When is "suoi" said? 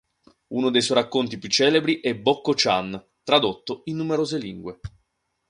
0.81-0.97